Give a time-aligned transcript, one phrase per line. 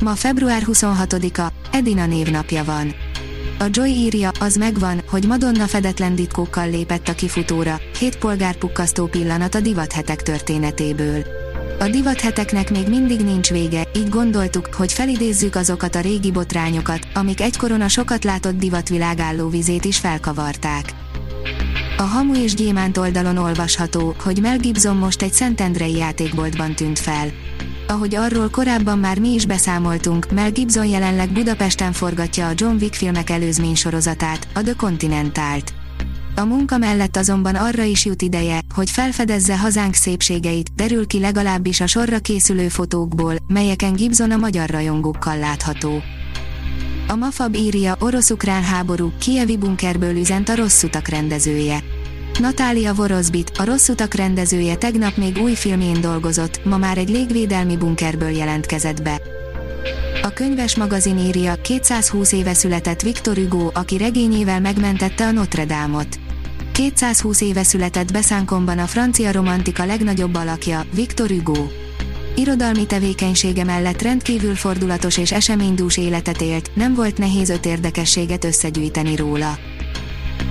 [0.00, 2.94] Ma február 26-a, Edina névnapja van.
[3.58, 9.54] A Joy írja, az megvan, hogy Madonna fedetlen ditkókkal lépett a kifutóra, hét polgárpukkasztó pillanat
[9.54, 11.24] a divathetek történetéből.
[11.78, 17.40] A divatheteknek még mindig nincs vége, így gondoltuk, hogy felidézzük azokat a régi botrányokat, amik
[17.40, 20.84] egykoron a sokat látott divatvilág vizét is felkavarták.
[21.96, 27.32] A Hamu és Gyémánt oldalon olvasható, hogy Mel Gibson most egy Szentendrei játékboltban tűnt fel.
[27.88, 32.94] Ahogy arról korábban már mi is beszámoltunk, Mel Gibson jelenleg Budapesten forgatja a John Wick
[32.94, 35.74] filmek előzmény sorozatát, a The Continental-t.
[36.36, 41.80] A munka mellett azonban arra is jut ideje, hogy felfedezze hazánk szépségeit, derül ki legalábbis
[41.80, 46.02] a sorra készülő fotókból, melyeken Gibson a magyar rajongókkal látható.
[47.08, 51.82] A Mafab írja, orosz-ukrán háború, Kievi bunkerből üzent a rossz utak rendezője.
[52.40, 57.76] Natália Vorozbit, a rossz utak rendezője tegnap még új filmjén dolgozott, ma már egy légvédelmi
[57.76, 59.20] bunkerből jelentkezett be.
[60.22, 66.18] A könyves magazin írja, 220 éve született Victor Hugo, aki regényével megmentette a Notre Dame-ot.
[66.72, 71.66] 220 éve született Beszánkomban a francia romantika legnagyobb alakja, Victor Hugo.
[72.34, 79.16] Irodalmi tevékenysége mellett rendkívül fordulatos és eseménydús életet élt, nem volt nehéz öt érdekességet összegyűjteni
[79.16, 79.58] róla.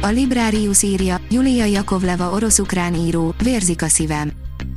[0.00, 4.32] A Librarius írja, Julia Jakovleva orosz-ukrán író, vérzik a szívem.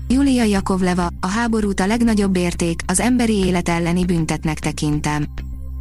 [0.08, 5.26] Julia Jakovleva, a háborút a legnagyobb érték, az emberi élet elleni büntetnek tekintem.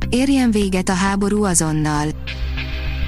[0.08, 2.08] Érjen véget a háború azonnal.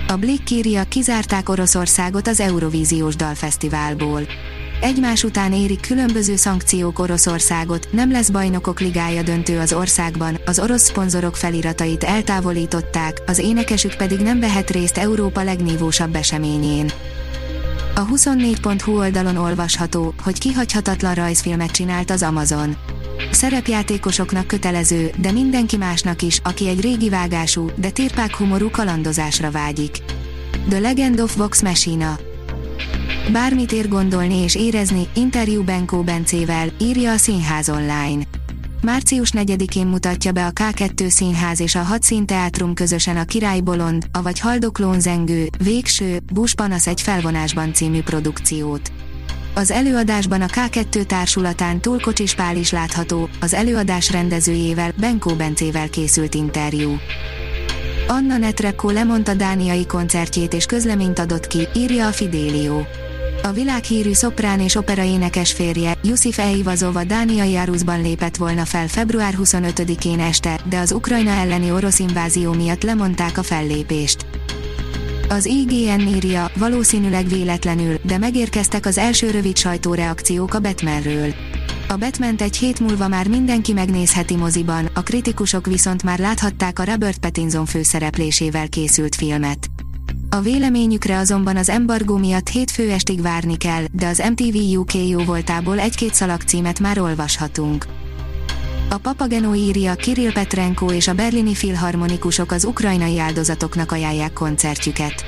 [0.09, 4.27] A Blick írja, kizárták Oroszországot az Eurovíziós Dalfesztiválból
[4.81, 10.83] egymás után érik különböző szankciók Oroszországot, nem lesz bajnokok ligája döntő az országban, az orosz
[10.83, 16.91] szponzorok feliratait eltávolították, az énekesük pedig nem vehet részt Európa legnívósabb eseményén.
[17.95, 22.77] A 24.hu oldalon olvasható, hogy kihagyhatatlan rajzfilmet csinált az Amazon.
[23.31, 29.99] Szerepjátékosoknak kötelező, de mindenki másnak is, aki egy régi vágású, de tirpák humorú kalandozásra vágyik.
[30.69, 32.19] The Legend of Vox Machina
[33.33, 38.25] Bármit ér gondolni és érezni, interjú Benkó Bencével, írja a Színház online.
[38.83, 44.07] Március 4-én mutatja be a K2 Színház és a Hat Színteátrum közösen a Király Bolond,
[44.13, 48.93] avagy Haldoklón Zengő, Végső, Buspanasz egy felvonásban című produkciót.
[49.55, 56.35] Az előadásban a K2 társulatán Túlkocsis Pál is látható, az előadás rendezőjével, Benkó Bencével készült
[56.35, 56.97] interjú.
[58.09, 62.81] Anna Netrebko lemondta dániai koncertjét és közleményt adott ki, írja a Fidelio.
[63.43, 69.35] A világhírű szoprán és opera énekes férje, Jusif Eivazova dániai Áruszban lépett volna fel február
[69.43, 74.27] 25-én este, de az Ukrajna elleni orosz invázió miatt lemondták a fellépést.
[75.29, 81.35] Az IGN írja, valószínűleg véletlenül, de megérkeztek az első rövid sajtóreakciók a Batmanről.
[81.89, 86.85] A batman egy hét múlva már mindenki megnézheti moziban, a kritikusok viszont már láthatták a
[86.85, 89.71] Robert Pattinson főszereplésével készült filmet.
[90.33, 95.19] A véleményükre azonban az embargó miatt hétfő estig várni kell, de az MTV UK jó
[95.19, 97.87] voltából egy-két szalagcímet már olvashatunk.
[98.91, 105.25] A Papageno írja Kirill Petrenko és a berlini filharmonikusok az ukrajnai áldozatoknak ajánlják koncertjüket.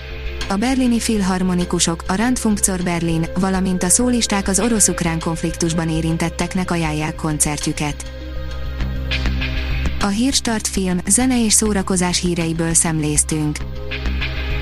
[0.49, 8.13] A berlini filharmonikusok, a Randfunktor Berlin, valamint a szólisták az orosz-ukrán konfliktusban érintetteknek ajánlják koncertjüket.
[10.01, 13.72] A Hírstart film, zene és szórakozás híreiből szemléztünk.